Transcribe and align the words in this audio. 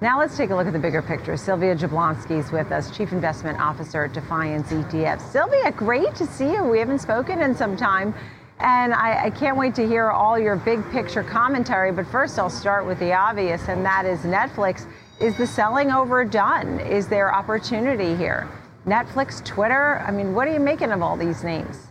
Now 0.00 0.20
let's 0.20 0.36
take 0.36 0.50
a 0.50 0.54
look 0.54 0.68
at 0.68 0.72
the 0.72 0.78
bigger 0.78 1.02
picture. 1.02 1.36
Sylvia 1.36 1.74
Jablonski 1.74 2.38
is 2.38 2.52
with 2.52 2.70
us, 2.70 2.96
Chief 2.96 3.10
Investment 3.10 3.58
Officer 3.58 4.04
at 4.04 4.12
Defiance 4.12 4.68
ETF. 4.68 5.20
Sylvia, 5.20 5.72
great 5.72 6.14
to 6.14 6.24
see 6.24 6.52
you. 6.52 6.62
We 6.62 6.78
haven't 6.78 7.00
spoken 7.00 7.42
in 7.42 7.52
some 7.52 7.76
time. 7.76 8.14
And 8.60 8.94
I, 8.94 9.24
I, 9.24 9.30
can't 9.30 9.56
wait 9.56 9.74
to 9.74 9.86
hear 9.86 10.10
all 10.10 10.38
your 10.38 10.54
big 10.54 10.88
picture 10.92 11.24
commentary. 11.24 11.90
But 11.90 12.06
first, 12.06 12.38
I'll 12.38 12.48
start 12.48 12.86
with 12.86 13.00
the 13.00 13.12
obvious, 13.12 13.68
and 13.68 13.84
that 13.84 14.06
is 14.06 14.20
Netflix. 14.20 14.86
Is 15.20 15.36
the 15.36 15.46
selling 15.48 15.90
overdone? 15.90 16.78
Is 16.78 17.08
there 17.08 17.34
opportunity 17.34 18.14
here? 18.14 18.48
Netflix, 18.86 19.44
Twitter? 19.44 19.98
I 20.06 20.12
mean, 20.12 20.32
what 20.32 20.46
are 20.46 20.52
you 20.52 20.60
making 20.60 20.92
of 20.92 21.02
all 21.02 21.16
these 21.16 21.42
names? 21.42 21.87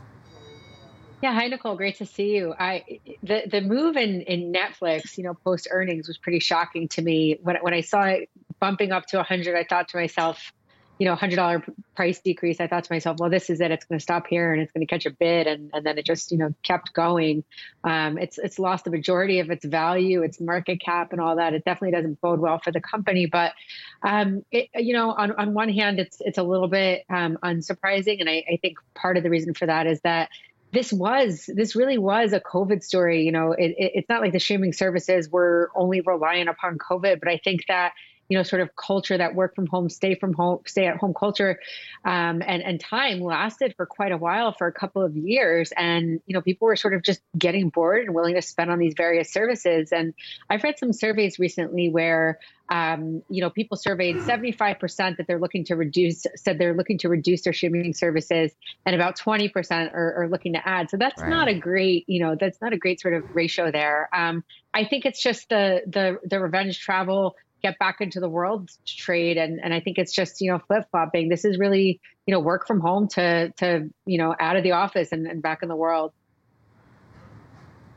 Yeah, 1.19 1.33
hi 1.33 1.47
Nicole, 1.47 1.75
great 1.75 1.97
to 1.97 2.05
see 2.05 2.35
you. 2.35 2.53
I 2.57 2.99
the 3.23 3.43
the 3.49 3.61
move 3.61 3.97
in 3.97 4.21
in 4.21 4.53
Netflix, 4.53 5.17
you 5.17 5.23
know, 5.23 5.33
post 5.33 5.67
earnings 5.71 6.07
was 6.07 6.17
pretty 6.17 6.39
shocking 6.39 6.87
to 6.89 7.01
me. 7.01 7.39
When 7.41 7.55
when 7.61 7.73
I 7.73 7.81
saw 7.81 8.03
it 8.03 8.29
bumping 8.59 8.91
up 8.91 9.07
to 9.07 9.17
100, 9.17 9.55
I 9.55 9.63
thought 9.63 9.89
to 9.89 9.97
myself, 9.97 10.53
you 10.99 11.05
know, 11.05 11.15
$100 11.15 11.63
price 11.95 12.19
decrease, 12.19 12.59
I 12.59 12.67
thought 12.67 12.83
to 12.85 12.93
myself, 12.93 13.17
well, 13.19 13.29
this 13.29 13.49
is 13.49 13.61
it. 13.61 13.71
It's 13.71 13.85
going 13.85 13.99
to 13.99 14.03
stop 14.03 14.25
here 14.27 14.51
and 14.51 14.61
it's 14.61 14.71
going 14.71 14.85
to 14.85 14.91
catch 14.91 15.05
a 15.05 15.11
bid. 15.11 15.45
And, 15.45 15.69
and 15.73 15.85
then 15.85 15.97
it 15.97 16.05
just, 16.05 16.31
you 16.31 16.39
know, 16.39 16.53
kept 16.63 16.93
going. 16.93 17.43
Um, 17.83 18.17
it's, 18.17 18.39
it's 18.39 18.57
lost 18.57 18.85
the 18.85 18.89
majority 18.89 19.39
of 19.39 19.51
its 19.51 19.63
value, 19.63 20.23
its 20.23 20.39
market 20.39 20.81
cap 20.81 21.11
and 21.11 21.21
all 21.21 21.35
that. 21.35 21.53
It 21.53 21.65
definitely 21.65 21.91
doesn't 21.91 22.19
bode 22.19 22.39
well 22.39 22.59
for 22.59 22.71
the 22.71 22.81
company. 22.81 23.27
But, 23.27 23.53
um, 24.01 24.43
it, 24.51 24.69
you 24.73 24.93
know, 24.93 25.11
on, 25.11 25.33
on 25.33 25.53
one 25.53 25.69
hand, 25.69 25.99
it's, 25.99 26.17
it's 26.19 26.39
a 26.39 26.43
little 26.43 26.67
bit 26.67 27.03
um, 27.09 27.37
unsurprising. 27.43 28.19
And 28.19 28.29
I, 28.29 28.43
I 28.51 28.57
think 28.59 28.77
part 28.95 29.17
of 29.17 29.23
the 29.23 29.29
reason 29.29 29.53
for 29.53 29.67
that 29.67 29.85
is 29.85 30.01
that 30.01 30.29
this 30.73 30.91
was 30.91 31.49
this 31.53 31.75
really 31.75 31.97
was 31.97 32.33
a 32.33 32.39
covid 32.39 32.83
story 32.83 33.23
you 33.23 33.31
know 33.31 33.51
it, 33.51 33.71
it, 33.77 33.91
it's 33.95 34.09
not 34.09 34.21
like 34.21 34.33
the 34.33 34.39
streaming 34.39 34.73
services 34.73 35.29
were 35.29 35.71
only 35.75 36.01
reliant 36.01 36.49
upon 36.49 36.77
covid 36.77 37.19
but 37.19 37.29
i 37.29 37.37
think 37.43 37.61
that 37.67 37.93
you 38.29 38.37
know 38.37 38.43
sort 38.43 38.61
of 38.61 38.75
culture 38.75 39.17
that 39.17 39.35
work 39.35 39.55
from 39.55 39.67
home 39.67 39.89
stay 39.89 40.15
from 40.15 40.33
home 40.33 40.59
stay 40.65 40.87
at 40.87 40.97
home 40.97 41.13
culture 41.13 41.59
um, 42.05 42.41
and 42.45 42.61
and 42.63 42.79
time 42.79 43.19
lasted 43.19 43.73
for 43.75 43.85
quite 43.85 44.11
a 44.11 44.17
while 44.17 44.53
for 44.53 44.67
a 44.67 44.71
couple 44.71 45.03
of 45.03 45.15
years. 45.15 45.71
And 45.75 46.21
you 46.25 46.33
know 46.33 46.41
people 46.41 46.67
were 46.67 46.75
sort 46.75 46.93
of 46.93 47.03
just 47.03 47.21
getting 47.37 47.69
bored 47.69 48.05
and 48.05 48.15
willing 48.15 48.35
to 48.35 48.41
spend 48.41 48.71
on 48.71 48.79
these 48.79 48.93
various 48.95 49.31
services. 49.31 49.91
And 49.91 50.13
i've 50.49 50.63
read 50.63 50.77
some 50.77 50.93
surveys 50.93 51.39
recently 51.39 51.89
where 51.89 52.39
um, 52.69 53.23
you 53.29 53.41
know 53.41 53.49
people 53.49 53.77
surveyed 53.77 54.17
75% 54.17 55.17
that 55.17 55.25
they're 55.27 55.39
looking 55.39 55.63
to 55.65 55.75
reduce 55.75 56.25
said 56.35 56.59
they're 56.59 56.75
looking 56.75 56.97
to 56.99 57.09
reduce 57.09 57.43
their 57.43 57.53
streaming 57.53 57.93
services 57.93 58.51
and 58.85 58.93
about 58.93 59.17
20% 59.17 59.93
are, 59.93 60.23
are 60.23 60.29
looking 60.29 60.53
to 60.53 60.67
add. 60.67 60.89
So 60.89 60.97
that's 60.97 61.21
right. 61.21 61.29
not 61.29 61.47
a 61.47 61.57
great 61.57 62.05
you 62.07 62.21
know 62.21 62.35
that's 62.39 62.61
not 62.61 62.73
a 62.73 62.77
great 62.77 62.99
sort 62.99 63.13
of 63.13 63.23
ratio 63.33 63.71
there. 63.71 64.09
Um, 64.13 64.43
i 64.73 64.83
think 64.83 65.05
it's 65.05 65.21
just 65.21 65.49
the 65.49 65.81
the 65.87 66.19
the 66.25 66.39
revenge 66.39 66.79
travel 66.79 67.35
get 67.61 67.77
back 67.79 67.97
into 68.01 68.19
the 68.19 68.29
world 68.29 68.69
to 68.69 68.95
trade 68.95 69.37
and 69.37 69.59
and 69.63 69.73
I 69.73 69.79
think 69.79 69.97
it's 69.97 70.13
just 70.13 70.41
you 70.41 70.51
know 70.51 70.59
flip 70.59 70.85
flopping. 70.91 71.29
This 71.29 71.45
is 71.45 71.57
really 71.57 71.99
you 72.25 72.33
know 72.33 72.39
work 72.39 72.67
from 72.67 72.79
home 72.79 73.07
to 73.09 73.51
to 73.57 73.89
you 74.05 74.17
know 74.17 74.35
out 74.39 74.55
of 74.55 74.63
the 74.63 74.71
office 74.71 75.11
and, 75.11 75.27
and 75.27 75.41
back 75.41 75.63
in 75.63 75.69
the 75.69 75.75
world. 75.75 76.13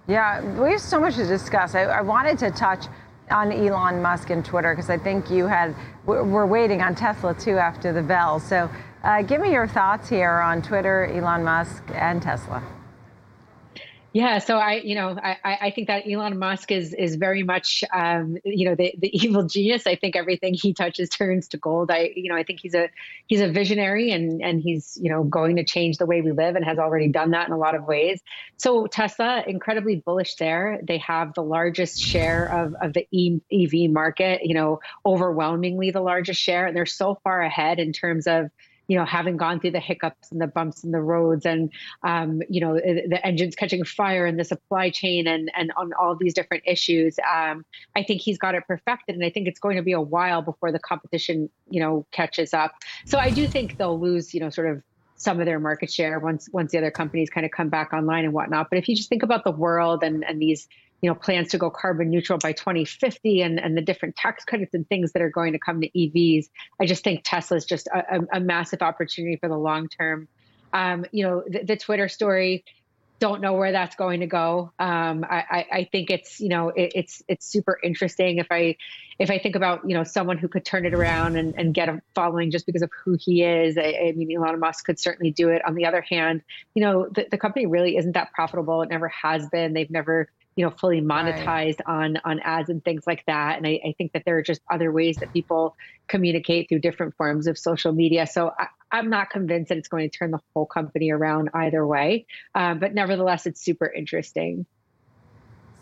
Yeah, 0.09 0.41
we 0.61 0.73
have 0.73 0.81
so 0.81 0.99
much 0.99 1.15
to 1.17 1.27
discuss. 1.27 1.75
I, 1.75 1.83
I 1.83 2.01
wanted 2.01 2.39
to 2.39 2.51
touch 2.51 2.87
on 3.31 3.53
Elon 3.53 4.03
Musk 4.03 4.31
and 4.31 4.45
Twitter 4.45 4.75
because 4.75 4.91
I 4.91 4.99
think 4.99 5.31
you 5.31 5.47
had 5.47 5.75
we're 6.05 6.47
waiting 6.47 6.83
on 6.83 6.95
Tesla 6.95 7.35
too 7.35 7.59
after 7.59 7.93
the 7.93 8.03
bell. 8.03 8.41
So 8.41 8.69
uh, 9.05 9.23
give 9.23 9.41
me 9.41 9.53
your 9.53 9.69
thoughts 9.69 10.09
here 10.09 10.41
on 10.41 10.63
Twitter, 10.63 11.07
Elon 11.07 11.45
Musk, 11.45 11.85
and 11.95 12.21
Tesla. 12.21 12.63
Yeah, 14.13 14.39
so 14.39 14.59
I, 14.59 14.81
you 14.83 14.97
know, 14.97 15.17
I, 15.23 15.37
I 15.45 15.71
think 15.71 15.87
that 15.87 16.03
Elon 16.11 16.37
Musk 16.37 16.73
is 16.73 16.93
is 16.95 17.15
very 17.15 17.45
much, 17.45 17.85
um, 17.95 18.39
you 18.45 18.69
know, 18.69 18.75
the, 18.75 18.93
the 18.99 19.09
evil 19.25 19.45
genius. 19.45 19.87
I 19.87 19.95
think 19.95 20.17
everything 20.17 20.55
he 20.55 20.75
touches 20.75 21.09
turns 21.09 21.47
to 21.49 21.59
gold. 21.59 21.93
I, 21.93 22.11
you 22.17 22.29
know, 22.29 22.37
I 22.37 22.43
think 22.43 22.59
he's 22.59 22.75
a 22.75 22.89
he's 23.29 23.41
a 23.41 23.49
visionary 23.49 24.11
and 24.11 24.43
and 24.43 24.61
he's 24.61 24.99
you 25.01 25.11
know 25.11 25.23
going 25.23 25.57
to 25.57 25.65
change 25.65 25.99
the 25.99 26.07
way 26.07 26.23
we 26.23 26.33
live 26.33 26.57
and 26.57 26.65
has 26.65 26.79
already 26.79 27.07
done 27.07 27.31
that 27.31 27.47
in 27.47 27.53
a 27.53 27.59
lot 27.59 27.77
of 27.77 27.85
ways. 27.85 28.21
So 28.57 28.89
Tesla, 28.89 29.45
incredibly 29.47 29.97
bullish 29.97 30.35
there. 30.35 30.81
They 30.83 30.99
have 30.99 31.35
the 31.35 31.45
largest 31.45 32.01
share 32.01 32.47
of 32.47 32.75
of 32.83 32.93
the 32.93 33.07
EV 33.53 33.93
market. 33.93 34.41
You 34.43 34.55
know, 34.55 34.81
overwhelmingly 35.07 35.93
the 35.93 36.01
largest 36.01 36.41
share, 36.41 36.67
and 36.67 36.77
they're 36.77 36.85
so 36.85 37.21
far 37.23 37.43
ahead 37.43 37.79
in 37.79 37.93
terms 37.93 38.27
of 38.27 38.51
you 38.91 38.97
know, 38.97 39.05
having 39.05 39.37
gone 39.37 39.61
through 39.61 39.71
the 39.71 39.79
hiccups 39.79 40.33
and 40.33 40.41
the 40.41 40.49
bumps 40.49 40.83
in 40.83 40.91
the 40.91 41.01
roads 41.01 41.47
and, 41.47 41.71
um, 42.03 42.43
you 42.49 42.61
know, 42.61 42.75
the 42.75 43.21
engines 43.25 43.55
catching 43.55 43.85
fire 43.85 44.27
and 44.27 44.37
the 44.37 44.43
supply 44.43 44.91
chain 44.91 45.29
and, 45.29 45.49
and 45.55 45.71
on 45.77 45.93
all 45.93 46.17
these 46.17 46.35
different 46.35 46.65
issues, 46.67 47.17
um, 47.21 47.65
I 47.95 48.03
think 48.03 48.21
he's 48.21 48.37
got 48.37 48.57
it 48.57 48.65
perfected. 48.67 49.15
And 49.15 49.25
I 49.25 49.31
think 49.31 49.47
it's 49.47 49.61
going 49.61 49.77
to 49.77 49.83
be 49.85 49.93
a 49.93 50.01
while 50.01 50.43
before 50.43 50.73
the 50.73 50.81
competition, 50.81 51.49
you 51.71 51.81
know, 51.81 52.05
catches 52.11 52.53
up. 52.53 52.73
So 53.07 53.17
I 53.17 53.31
do 53.31 53.47
think 53.47 53.77
they'll 53.77 54.01
lose, 54.01 54.35
you 54.35 54.41
know, 54.41 54.51
sort 54.51 54.69
of 54.69 54.83
some 55.15 55.39
of 55.39 55.47
their 55.47 55.61
market 55.61 55.93
share 55.93 56.19
once 56.19 56.49
once 56.53 56.73
the 56.73 56.79
other 56.79 56.91
companies 56.91 57.31
kind 57.31 57.47
of 57.47 57.53
come 57.53 57.69
back 57.69 57.93
online 57.93 58.25
and 58.25 58.33
whatnot. 58.33 58.71
But 58.71 58.81
if 58.81 58.89
you 58.89 58.97
just 58.97 59.09
think 59.09 59.23
about 59.23 59.45
the 59.45 59.53
world 59.53 60.03
and 60.03 60.25
and 60.25 60.43
these 60.43 60.67
you 61.03 61.09
know 61.09 61.15
plans 61.15 61.51
to 61.51 61.59
go 61.59 61.71
carbon 61.71 62.11
neutral 62.11 62.39
by 62.39 62.53
2050 62.53 63.43
and, 63.43 63.59
and 63.59 63.77
the 63.77 63.81
different 63.81 64.17
tax 64.17 64.45
credits 64.45 64.75
and 64.75 64.89
things 64.89 65.13
that 65.13 65.23
are 65.23 65.31
going 65.31 65.53
to 65.53 65.59
come 65.59 65.81
to 65.81 65.89
EVs. 65.91 66.49
I 66.81 66.87
just 66.87 67.05
think 67.05 67.23
Tesla 67.25 67.57
is 67.57 67.65
just 67.65 67.87
a, 67.89 68.21
a, 68.33 68.41
massive 68.41 68.83
opportunity 68.83 69.37
for 69.37 69.49
the 69.49 69.57
long 69.57 69.89
term. 69.89 70.29
Um, 70.73 71.05
you 71.11 71.25
know, 71.25 71.43
the, 71.47 71.65
the, 71.65 71.77
Twitter 71.77 72.09
story, 72.09 72.65
don't 73.19 73.41
know 73.41 73.55
where 73.55 73.73
that's 73.73 73.97
going 73.97 74.21
to 74.21 74.27
go. 74.27 74.73
Um, 74.79 75.25
I, 75.29 75.67
I, 75.71 75.89
think 75.93 76.11
it's 76.11 76.41
you 76.41 76.49
know 76.49 76.71
it, 76.71 76.93
it's 76.95 77.23
it's 77.29 77.47
super 77.47 77.79
interesting. 77.83 78.39
If 78.39 78.47
I 78.51 78.77
if 79.19 79.31
I 79.31 79.39
think 79.39 79.57
about 79.57 79.89
you 79.89 79.95
know 79.95 80.05
someone 80.05 80.39
who 80.39 80.49
could 80.49 80.65
turn 80.65 80.87
it 80.87 80.95
around 80.95 81.37
and, 81.37 81.55
and 81.57 81.75
get 81.75 81.89
a 81.89 82.01
following 82.15 82.51
just 82.51 82.67
because 82.67 82.83
of 82.83 82.91
who 83.05 83.19
he 83.21 83.43
is, 83.43 83.77
I, 83.77 84.07
I 84.09 84.13
mean 84.13 84.35
Elon 84.35 84.59
Musk 84.59 84.87
could 84.87 84.99
certainly 84.99 85.33
do 85.33 85.51
it. 85.51 85.63
On 85.67 85.75
the 85.75 85.87
other 85.87 86.01
hand, 86.01 86.43
you 86.75 86.83
know 86.83 87.09
the, 87.11 87.27
the 87.31 87.37
company 87.37 87.67
really 87.67 87.97
isn't 87.97 88.13
that 88.13 88.33
profitable. 88.33 88.81
It 88.83 88.89
never 88.89 89.09
has 89.09 89.47
been. 89.49 89.75
They've 89.75 89.91
never 89.91 90.31
you 90.61 90.67
know 90.67 90.71
fully 90.71 91.01
monetized 91.01 91.81
right. 91.87 91.87
on 91.87 92.19
on 92.23 92.39
ads 92.41 92.69
and 92.69 92.85
things 92.85 93.05
like 93.07 93.25
that 93.27 93.57
and 93.57 93.67
I, 93.67 93.81
I, 93.83 93.95
think 93.97 94.13
that 94.13 94.25
there 94.27 94.37
are 94.37 94.43
just 94.43 94.61
other 94.71 94.93
ways 94.93 95.17
that 95.17 95.33
people 95.33 95.75
communicate 96.07 96.69
through 96.69 96.81
different 96.81 97.17
forms 97.17 97.47
of 97.47 97.57
social 97.57 97.93
media 97.93 98.27
so 98.27 98.53
I, 98.93 98.99
am 98.99 99.09
not 99.09 99.31
convinced 99.31 99.71
that 99.71 99.79
it's 99.79 99.89
going 99.89 100.11
to 100.11 100.15
turn 100.15 100.33
the 100.33 100.41
whole 100.55 100.67
company 100.67 101.13
around 101.13 101.49
either 101.55 101.87
way 101.87 102.27
um, 102.55 102.79
but 102.79 102.93
nevertheless 102.93 103.47
it's 103.47 103.65
super 103.65 103.87
interesting 103.87 104.67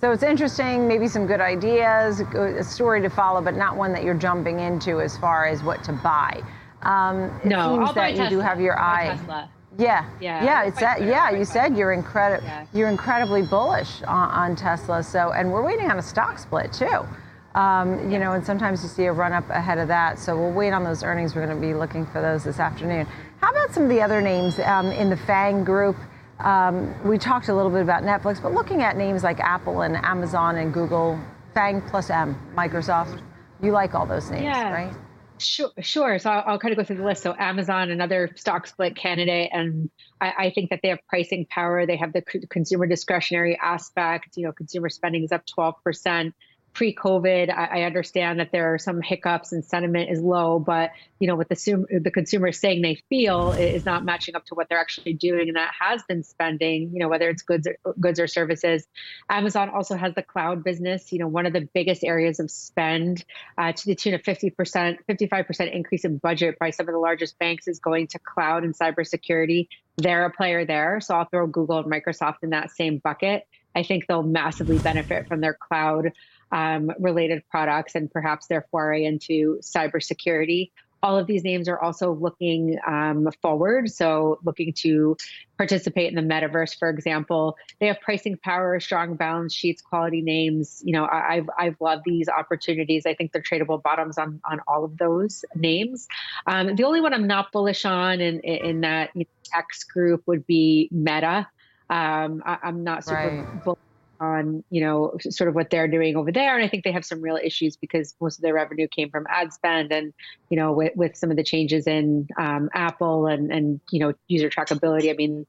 so 0.01 0.13
it's 0.13 0.23
interesting 0.23 0.87
maybe 0.87 1.09
some 1.09 1.27
good 1.27 1.41
ideas 1.41 2.21
a 2.21 2.63
story 2.63 3.03
to 3.03 3.11
follow 3.11 3.43
but 3.43 3.57
not 3.57 3.77
one 3.77 3.93
that 3.93 4.05
you're 4.05 4.15
jumping 4.15 4.61
into 4.61 5.01
as 5.01 5.19
far 5.19 5.47
as 5.47 5.61
what 5.65 5.83
to 5.83 5.93
buy 5.93 6.41
um, 6.83 7.25
it 7.43 7.47
no, 7.47 7.75
seems 7.75 7.89
I'll 7.89 7.95
that 7.95 8.13
you 8.13 8.19
Tesla. 8.19 8.31
do 8.31 8.39
have 8.39 8.61
your 8.61 8.79
eye 8.79 9.17
Tesla. 9.17 9.51
Yeah, 9.79 10.11
yeah, 10.21 10.45
yeah. 10.45 10.65
It's 10.65 10.81
that. 10.81 11.03
Yeah, 11.03 11.31
you 11.31 11.45
said 11.45 11.77
you're 11.77 11.93
incredible. 11.93 12.45
Yeah. 12.45 12.67
You're 12.75 12.89
incredibly 12.89 13.43
bullish 13.43 14.03
on, 14.03 14.31
on, 14.31 14.57
Tesla. 14.57 15.05
So, 15.05 15.31
and 15.31 15.53
we're 15.53 15.63
waiting 15.63 15.89
on 15.89 16.01
a 16.01 16.03
stock 16.03 16.41
split 16.41 16.73
too. 16.73 17.07
Um, 17.55 18.11
you 18.11 18.19
know, 18.19 18.33
and 18.33 18.45
sometimes 18.45 18.83
you 18.83 18.89
see 18.89 19.05
a 19.05 19.13
run 19.13 19.33
up 19.33 19.49
ahead 19.51 19.79
of 19.79 19.87
that. 19.89 20.19
So 20.19 20.37
we'll 20.37 20.53
wait 20.53 20.73
on 20.73 20.83
those 20.83 21.05
earnings. 21.05 21.37
We're 21.37 21.47
going 21.47 21.57
to 21.57 21.67
be 21.67 21.75
looking 21.75 22.07
for 22.07 22.21
those 22.21 22.43
this 22.43 22.59
afternoon. 22.59 23.07
How 23.41 23.53
about 23.53 23.73
some 23.73 23.85
of 23.85 23.89
the 23.89 24.03
other 24.03 24.21
names 24.21 24.59
um, 24.59 24.87
in 24.87 25.11
the 25.11 25.17
FANG 25.17 25.63
group? 25.63 25.97
Um, 26.41 26.93
we 27.09 27.17
talked 27.17 27.49
a 27.49 27.55
little 27.55 27.71
bit 27.71 27.83
about 27.83 28.03
Netflix, 28.03 28.43
but 28.43 28.53
looking 28.53 28.83
at 28.83 28.97
names 28.97 29.23
like 29.23 29.39
Apple 29.39 29.83
and 29.83 29.97
Amazon 29.97 30.57
and 30.57 30.75
Google, 30.75 31.19
FANG 31.55 31.83
plus 31.83 32.11
M, 32.11 32.37
Microsoft. 32.57 33.21
You 33.63 33.73
like 33.73 33.95
all 33.95 34.07
those 34.07 34.31
names, 34.31 34.45
yeah. 34.45 34.73
right? 34.73 34.95
Sure, 35.39 35.71
sure. 35.81 36.19
So 36.19 36.31
I'll, 36.31 36.45
I'll, 36.47 36.59
kind 36.59 36.73
of 36.73 36.79
go 36.79 36.85
through 36.85 36.97
the 36.97 37.05
list. 37.05 37.23
So 37.23 37.35
Amazon, 37.39 37.91
another 37.91 38.31
stock 38.35 38.67
split 38.67 38.97
candidate, 38.97 39.51
and 39.53 39.91
I, 40.21 40.33
I 40.39 40.51
think 40.51 40.71
that 40.71 40.81
they 40.83 40.89
have 40.89 40.99
pricing 41.09 41.47
power. 41.47 41.87
They 41.87 41.97
have 41.97 42.13
the 42.13 42.23
consumer 42.23 42.87
discretionary 42.87 43.59
aspect. 43.61 44.37
You 44.37 44.47
know, 44.47 44.53
consumer 44.53 44.89
spending 44.89 45.25
is 45.25 45.33
up 45.33 45.47
twelve 45.47 45.83
percent 45.85 46.35
pre-COVID, 46.79 47.51
I, 47.51 47.81
I, 47.81 47.83
understand 47.83 48.39
that 48.39 48.53
there 48.53 48.73
are 48.73 48.79
some 48.79 49.03
hiccups 49.03 49.51
and 49.51 49.65
sentiment 49.65 50.11
is 50.13 50.21
low, 50.21 50.61
but 50.61 50.93
you 51.19 51.27
know 51.27 51.35
what 51.35 51.49
the, 51.49 52.01
the 52.05 52.13
consumer 52.13 52.47
is 52.47 52.61
saying 52.61 52.83
they 52.83 53.03
feel 53.09 53.51
is 53.51 53.85
not 53.85 54.05
matching 54.05 54.37
up 54.37 54.47
to 54.47 54.55
what 54.55 54.69
they're 54.69 54.79
actually 54.79 55.15
doing, 55.15 55.49
and 55.49 55.57
that 55.57 55.73
has 55.77 56.05
been 56.05 56.23
spending. 56.23 56.93
You 56.93 57.01
know 57.01 57.09
whether 57.09 57.29
it's 57.29 57.43
goods 57.43 57.67
or, 57.67 57.95
goods 57.95 58.21
or 58.21 58.29
services. 58.29 58.87
Amazon 59.29 59.71
also 59.71 59.97
has 59.97 60.15
the 60.15 60.23
cloud 60.23 60.63
business. 60.63 61.13
You 61.13 61.19
know 61.19 61.27
one 61.27 61.47
of 61.47 61.53
the 61.53 61.69
biggest 61.75 62.05
areas 62.05 62.39
of 62.39 62.49
spend 62.49 63.25
uh, 63.59 63.73
to 63.73 63.87
the 63.87 63.97
tune 63.97 64.15
of 64.15 64.23
fifty 64.23 64.51
percent, 64.51 65.01
fifty-five 65.09 65.49
percent 65.49 65.75
increase 65.75 66.05
in 66.05 66.19
budget 66.19 66.61
by 66.61 66.71
some 66.71 66.89
of 66.89 66.93
the 66.93 67.01
largest 67.01 67.41
banks 67.41 67.67
is 67.67 67.81
going 67.81 68.07
to 68.07 68.21
cloud 68.21 68.63
and 68.63 68.79
cybersecurity. 68.79 69.67
They're 69.97 70.27
a 70.27 70.31
player 70.31 70.65
there, 70.65 71.01
so 71.01 71.17
I'll 71.17 71.25
throw 71.25 71.49
Google 71.49 71.81
and 71.81 71.91
Microsoft 71.91 72.45
in 72.45 72.51
that 72.51 72.71
same 72.71 72.99
bucket. 72.99 73.49
I 73.75 73.83
think 73.83 74.07
they'll 74.07 74.23
massively 74.23 74.79
benefit 74.79 75.29
from 75.29 75.41
their 75.41 75.55
cloud 75.55 76.13
um, 76.51 76.91
related 76.99 77.43
products 77.51 77.95
and 77.95 78.11
perhaps 78.11 78.47
their 78.47 78.67
foray 78.71 79.05
into 79.05 79.59
cybersecurity. 79.63 80.71
all 81.01 81.17
of 81.17 81.29
these 81.29 81.45
names 81.45 81.69
are 81.69 81.81
also 81.81 82.13
looking 82.13 82.77
um, 82.87 83.29
forward. 83.41 83.91
So, 83.91 84.41
looking 84.45 84.73
to 84.79 85.17
participate 85.57 86.13
in 86.13 86.15
the 86.15 86.35
metaverse, 86.35 86.77
for 86.79 86.89
example. 86.89 87.57
They 87.81 87.87
have 87.87 88.01
pricing 88.01 88.37
power, 88.37 88.81
strong 88.81 89.15
balance 89.15 89.55
sheets, 89.55 89.83
quality 89.83 90.23
names. 90.23 90.83
You 90.85 90.95
know, 90.95 91.05
I, 91.05 91.37
have 91.37 91.51
I've 91.57 91.81
loved 91.81 92.03
these 92.05 92.29
opportunities. 92.29 93.07
I 93.07 93.15
think 93.15 93.33
they're 93.33 93.43
tradable 93.43 93.83
bottoms 93.83 94.19
on 94.19 94.41
on 94.51 94.61
all 94.67 94.85
of 94.85 94.97
those 94.97 95.45
names. 95.55 96.09
Um, 96.47 96.75
the 96.75 96.85
only 96.85 97.01
one 97.01 97.15
I'm 97.15 97.27
not 97.27 97.53
bullish 97.53 97.85
on 97.85 98.21
in 98.21 98.41
in 98.41 98.81
that 98.81 99.11
X 99.55 99.85
group 99.85 100.23
would 100.27 100.47
be 100.47 100.89
Meta. 100.91 101.49
Um, 101.91 102.43
I, 102.45 102.59
am 102.65 102.85
not 102.85 103.05
super 103.05 103.17
right. 103.17 103.65
bullish 103.65 103.79
on 104.21 104.65
you 104.71 104.81
know 104.81 105.17
sort 105.21 105.49
of 105.49 105.55
what 105.55 105.71
they're 105.71 105.89
doing 105.89 106.17
over 106.17 106.33
there. 106.33 106.55
And 106.55 106.65
i 106.65 106.69
think 106.69 106.85
they 106.85 106.93
have 106.93 107.05
some 107.05 107.21
real 107.21 107.39
issues 107.43 107.77
because 107.77 108.15
most 108.21 108.39
of 108.39 108.43
their 108.43 108.55
revenue 108.55 108.89
came 108.89 109.11
from 109.11 109.27
ad 109.29 109.53
spend 109.53 109.93
and 109.93 110.13
you 110.51 110.57
know 110.57 110.73
with, 110.73 110.95
with 110.97 111.17
some 111.17 111.31
of 111.31 111.37
the 111.37 111.45
changes 111.45 111.87
in 111.87 112.29
um, 112.39 112.69
apple 112.75 113.27
and 113.27 113.53
and 113.53 113.81
you 113.91 114.01
know 114.01 114.13
user 114.27 114.51
trackability. 114.51 115.11
I 115.11 115.15
mean 115.15 115.47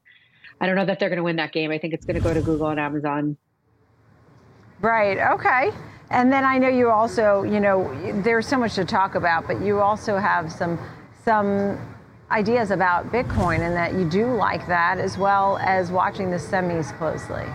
i 0.62 0.65
don't 0.65 0.75
know 0.75 0.86
that 0.86 1.00
they're 1.00 1.09
going 1.09 1.18
to 1.18 1.24
win 1.24 1.38
that 1.38 1.51
game. 1.51 1.71
I 1.71 1.77
think 1.77 1.94
it's 1.94 2.06
going 2.06 2.18
to 2.18 2.24
go 2.24 2.33
to 2.33 2.41
google 2.41 2.68
and 2.68 2.80
amazon. 2.80 3.38
Right. 4.81 5.18
Okay. 5.18 5.71
And 6.12 6.31
then 6.31 6.45
i 6.45 6.57
know 6.57 6.69
you 6.69 6.89
also 6.89 7.44
you 7.44 7.59
know 7.59 7.91
there's 8.21 8.47
so 8.47 8.57
much 8.57 8.75
to 8.75 8.86
talk 8.86 9.15
about 9.15 9.47
but 9.47 9.62
you 9.62 9.80
also 9.80 10.18
have 10.18 10.51
some 10.51 10.80
some 11.24 11.77
ideas 12.31 12.72
about 12.72 13.12
bitcoin 13.12 13.60
and 13.60 13.76
that 13.76 13.94
you 13.94 14.06
do 14.10 14.34
like 14.36 14.66
that 14.68 15.00
as 15.00 15.18
well 15.18 15.58
as 15.60 15.92
watching 15.92 16.30
the 16.30 16.38
semis 16.38 16.96
closely 16.98 17.46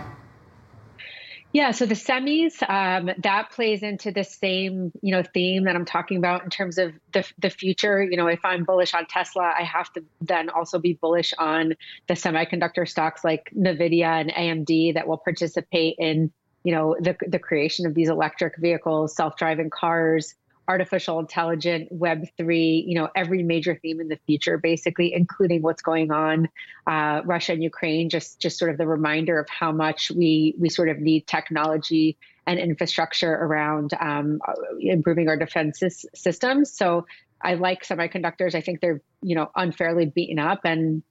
yeah, 1.55 1.71
so 1.71 1.85
the 1.85 1.95
semis 1.95 2.61
um, 2.69 3.11
that 3.19 3.49
plays 3.49 3.81
into 3.81 4.11
the 4.11 4.25
same 4.25 4.91
you 5.01 5.13
know 5.13 5.23
theme 5.23 5.63
that 5.63 5.77
I'm 5.77 5.85
talking 5.85 6.17
about 6.17 6.43
in 6.43 6.49
terms 6.49 6.77
of 6.77 6.91
the 7.13 7.25
the 7.37 7.49
future. 7.49 8.03
You 8.03 8.17
know, 8.17 8.27
if 8.27 8.43
I'm 8.43 8.65
bullish 8.65 8.93
on 8.93 9.05
Tesla, 9.05 9.53
I 9.57 9.63
have 9.63 9.89
to 9.93 10.03
then 10.19 10.49
also 10.49 10.79
be 10.79 10.99
bullish 11.01 11.33
on 11.37 11.75
the 12.09 12.15
semiconductor 12.15 12.85
stocks 12.85 13.23
like 13.23 13.53
Nvidia 13.57 14.19
and 14.19 14.33
AMD 14.33 14.95
that 14.95 15.07
will 15.07 15.17
participate 15.17 15.95
in 15.97 16.29
you 16.65 16.73
know 16.73 16.97
the 16.99 17.15
the 17.25 17.39
creation 17.39 17.85
of 17.85 17.93
these 17.93 18.09
electric 18.09 18.57
vehicles, 18.57 19.15
self 19.15 19.37
driving 19.37 19.69
cars, 19.69 20.35
artificial 20.67 21.19
intelligence, 21.19 21.89
Web3, 21.93 22.87
you 22.87 22.95
know, 22.95 23.09
every 23.15 23.43
major 23.43 23.75
theme 23.81 23.99
in 23.99 24.07
the 24.07 24.19
future, 24.25 24.57
basically, 24.57 25.13
including 25.13 25.61
what's 25.61 25.81
going 25.81 26.11
on, 26.11 26.49
uh, 26.87 27.21
Russia 27.25 27.53
and 27.53 27.63
Ukraine, 27.63 28.09
just 28.09 28.39
just 28.39 28.57
sort 28.57 28.71
of 28.71 28.77
the 28.77 28.87
reminder 28.87 29.39
of 29.39 29.47
how 29.49 29.71
much 29.71 30.11
we 30.11 30.55
we 30.59 30.69
sort 30.69 30.89
of 30.89 30.99
need 30.99 31.27
technology 31.27 32.17
and 32.47 32.59
infrastructure 32.59 33.33
around 33.33 33.91
um, 33.99 34.39
improving 34.79 35.27
our 35.29 35.37
defense 35.37 35.81
systems. 36.13 36.71
So 36.71 37.05
I 37.41 37.55
like 37.55 37.83
semiconductors. 37.83 38.55
I 38.55 38.61
think 38.61 38.81
they're 38.81 39.01
you 39.21 39.35
know 39.35 39.49
unfairly 39.55 40.05
beaten 40.05 40.39
up 40.39 40.61
and 40.63 41.03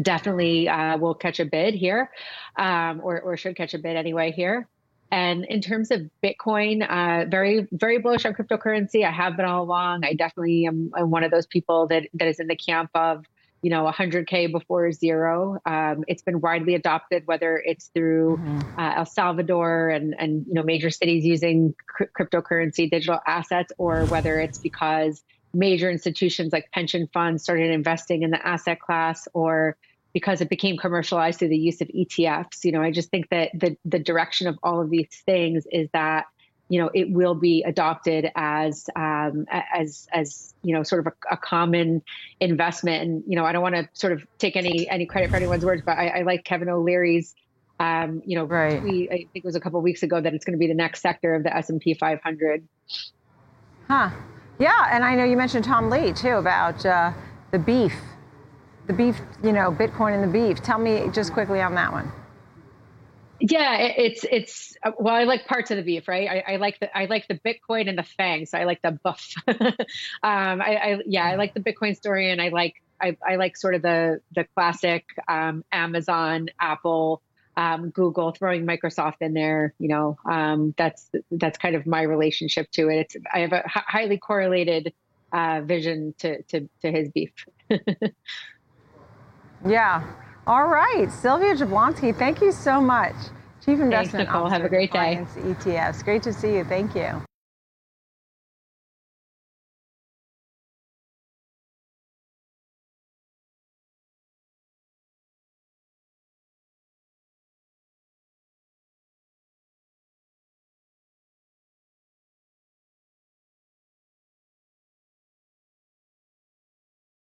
definitely 0.00 0.68
uh, 0.68 0.96
will 0.98 1.14
catch 1.14 1.40
a 1.40 1.44
bid 1.44 1.74
here, 1.74 2.10
um, 2.56 3.00
or, 3.02 3.20
or 3.20 3.36
should 3.36 3.56
catch 3.56 3.74
a 3.74 3.78
bid 3.78 3.96
anyway 3.96 4.32
here. 4.32 4.68
And 5.10 5.44
in 5.46 5.60
terms 5.60 5.90
of 5.90 6.02
Bitcoin, 6.22 6.82
uh, 6.86 7.28
very, 7.28 7.66
very 7.72 7.98
bullish 7.98 8.26
on 8.26 8.34
cryptocurrency. 8.34 9.06
I 9.06 9.10
have 9.10 9.36
been 9.36 9.46
all 9.46 9.62
along. 9.62 10.04
I 10.04 10.14
definitely 10.14 10.66
am, 10.66 10.90
am 10.96 11.10
one 11.10 11.24
of 11.24 11.30
those 11.30 11.46
people 11.46 11.86
that, 11.88 12.08
that 12.14 12.28
is 12.28 12.40
in 12.40 12.46
the 12.46 12.56
camp 12.56 12.90
of, 12.94 13.24
you 13.62 13.70
know, 13.70 13.90
100K 13.90 14.52
before 14.52 14.92
zero. 14.92 15.58
Um, 15.64 16.04
it's 16.06 16.22
been 16.22 16.40
widely 16.40 16.74
adopted, 16.74 17.26
whether 17.26 17.56
it's 17.56 17.86
through 17.94 18.36
mm-hmm. 18.36 18.78
uh, 18.78 18.96
El 18.96 19.06
Salvador 19.06 19.88
and, 19.88 20.14
and, 20.18 20.44
you 20.46 20.54
know, 20.54 20.62
major 20.62 20.90
cities 20.90 21.24
using 21.24 21.74
cr- 21.86 22.04
cryptocurrency 22.18 22.90
digital 22.90 23.18
assets, 23.26 23.72
or 23.78 24.04
whether 24.06 24.38
it's 24.38 24.58
because 24.58 25.24
major 25.54 25.90
institutions 25.90 26.52
like 26.52 26.70
pension 26.72 27.08
funds 27.12 27.42
started 27.42 27.70
investing 27.70 28.22
in 28.22 28.30
the 28.30 28.46
asset 28.46 28.78
class 28.80 29.26
or 29.32 29.76
because 30.12 30.40
it 30.40 30.48
became 30.48 30.76
commercialized 30.76 31.38
through 31.38 31.48
the 31.48 31.58
use 31.58 31.80
of 31.80 31.88
ETFs. 31.88 32.64
You 32.64 32.72
know, 32.72 32.82
I 32.82 32.90
just 32.90 33.10
think 33.10 33.28
that 33.30 33.50
the 33.54 33.76
the 33.84 33.98
direction 33.98 34.46
of 34.46 34.58
all 34.62 34.80
of 34.80 34.90
these 34.90 35.08
things 35.26 35.66
is 35.70 35.88
that 35.92 36.26
you 36.68 36.80
know 36.80 36.90
it 36.94 37.10
will 37.10 37.34
be 37.34 37.62
adopted 37.62 38.30
as 38.34 38.88
um, 38.96 39.46
as 39.50 40.08
as 40.12 40.54
you 40.62 40.74
know 40.74 40.82
sort 40.82 41.06
of 41.06 41.12
a, 41.12 41.34
a, 41.34 41.36
common 41.36 42.02
investment. 42.40 43.02
And 43.02 43.22
you 43.26 43.36
know, 43.36 43.44
I 43.44 43.52
don't 43.52 43.62
want 43.62 43.74
to 43.74 43.88
sort 43.92 44.12
of 44.12 44.22
take 44.38 44.56
any 44.56 44.88
any 44.88 45.06
credit 45.06 45.30
for 45.30 45.36
anyone's 45.36 45.64
words, 45.64 45.82
but 45.84 45.98
I, 45.98 46.08
I 46.08 46.22
like 46.22 46.44
Kevin 46.44 46.68
O'Leary's. 46.68 47.34
Um, 47.80 48.22
you 48.26 48.36
know, 48.36 48.42
right. 48.42 48.82
we, 48.82 49.08
I 49.08 49.16
think 49.18 49.30
it 49.36 49.44
was 49.44 49.54
a 49.54 49.60
couple 49.60 49.80
weeks 49.82 50.02
ago 50.02 50.20
that 50.20 50.34
it's 50.34 50.44
going 50.44 50.54
to 50.54 50.58
be 50.58 50.66
the 50.66 50.74
next 50.74 51.00
sector 51.00 51.36
of 51.36 51.44
the 51.44 51.56
S 51.56 51.70
and 51.70 51.80
P 51.80 51.94
500. 51.94 52.66
Huh. 53.86 54.10
Yeah, 54.58 54.88
and 54.90 55.04
I 55.04 55.14
know 55.14 55.22
you 55.22 55.36
mentioned 55.36 55.64
Tom 55.64 55.88
Lee 55.88 56.12
too 56.12 56.32
about 56.32 56.84
uh, 56.84 57.12
the 57.52 57.58
beef 57.60 57.94
the 58.88 58.94
beef, 58.94 59.20
you 59.44 59.52
know, 59.52 59.70
Bitcoin 59.70 60.14
and 60.14 60.24
the 60.24 60.32
beef. 60.32 60.62
Tell 60.62 60.78
me 60.78 61.08
just 61.12 61.32
quickly 61.32 61.60
on 61.60 61.74
that 61.76 61.92
one. 61.92 62.10
Yeah, 63.40 63.76
it's 63.76 64.24
it's 64.28 64.76
well, 64.98 65.14
I 65.14 65.22
like 65.22 65.46
parts 65.46 65.70
of 65.70 65.76
the 65.76 65.84
beef, 65.84 66.08
right? 66.08 66.28
I, 66.28 66.54
I 66.54 66.56
like 66.56 66.80
the 66.80 66.96
I 66.96 67.04
like 67.04 67.28
the 67.28 67.36
Bitcoin 67.36 67.88
and 67.88 67.96
the 67.96 68.02
Fang, 68.02 68.46
so 68.46 68.58
I 68.58 68.64
like 68.64 68.82
the 68.82 68.98
buff. 69.04 69.32
um, 69.46 69.54
I, 70.22 70.76
I, 70.82 70.98
yeah, 71.06 71.24
I 71.24 71.36
like 71.36 71.54
the 71.54 71.60
Bitcoin 71.60 71.94
story, 71.94 72.32
and 72.32 72.42
I 72.42 72.48
like 72.48 72.74
I, 73.00 73.16
I 73.24 73.36
like 73.36 73.56
sort 73.56 73.76
of 73.76 73.82
the 73.82 74.20
the 74.34 74.44
classic 74.56 75.04
um, 75.28 75.64
Amazon, 75.70 76.48
Apple, 76.60 77.22
um, 77.56 77.90
Google, 77.90 78.32
throwing 78.32 78.66
Microsoft 78.66 79.18
in 79.20 79.34
there. 79.34 79.72
You 79.78 79.88
know, 79.88 80.16
um, 80.28 80.74
that's 80.76 81.08
that's 81.30 81.58
kind 81.58 81.76
of 81.76 81.86
my 81.86 82.02
relationship 82.02 82.68
to 82.72 82.88
it. 82.88 83.14
It's 83.14 83.16
I 83.32 83.40
have 83.40 83.52
a 83.52 83.62
highly 83.66 84.18
correlated 84.18 84.92
uh, 85.32 85.60
vision 85.64 86.12
to 86.18 86.42
to 86.44 86.68
to 86.82 86.90
his 86.90 87.08
beef. 87.10 87.32
Yeah. 89.66 90.02
All 90.46 90.66
right. 90.66 91.10
Sylvia 91.10 91.54
Jablonski, 91.54 92.16
thank 92.16 92.40
you 92.40 92.52
so 92.52 92.80
much. 92.80 93.14
Chief 93.64 93.80
Investment 93.80 93.90
Thanks, 93.90 94.12
Nicole. 94.14 94.42
Officer 94.44 94.54
Have 94.56 94.64
a 94.64 94.68
great 94.68 94.92
day. 94.92 95.24
ETFs. 95.36 96.02
Great 96.04 96.22
to 96.22 96.32
see 96.32 96.54
you. 96.56 96.64
Thank 96.64 96.94
you. 96.94 97.27